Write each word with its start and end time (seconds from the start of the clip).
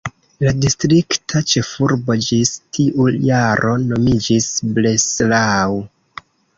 La 0.45 0.53
distrikta 0.63 1.41
ĉefurbo 1.51 2.17
ĝis 2.29 2.55
tiu 2.79 3.07
jaro 3.29 3.77
nomiĝis 3.87 4.53
"Breslau". 4.77 5.83